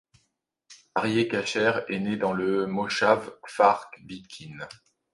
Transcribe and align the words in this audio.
Aryeh 0.95 1.27
Kasher 1.27 1.73
est 1.87 1.99
né 1.99 2.17
dans 2.17 2.33
le 2.33 2.65
moshav 2.65 3.35
Kfar 3.43 3.91
Vitkin. 4.03 4.67